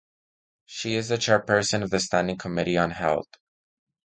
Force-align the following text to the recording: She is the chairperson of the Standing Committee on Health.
She 0.65 0.95
is 0.95 1.09
the 1.09 1.17
chairperson 1.17 1.83
of 1.83 1.91
the 1.91 1.99
Standing 1.99 2.37
Committee 2.39 2.75
on 2.75 2.89
Health. 2.89 3.27